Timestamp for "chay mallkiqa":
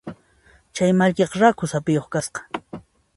0.77-1.39